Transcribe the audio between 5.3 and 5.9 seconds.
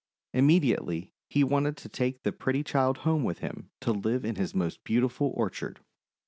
orchard.